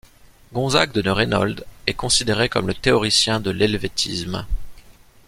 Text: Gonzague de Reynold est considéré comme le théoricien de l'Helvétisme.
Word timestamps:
Gonzague 0.51 0.93
de 0.93 1.11
Reynold 1.11 1.63
est 1.85 1.93
considéré 1.93 2.49
comme 2.49 2.65
le 2.65 2.73
théoricien 2.73 3.39
de 3.39 3.51
l'Helvétisme. 3.51 4.47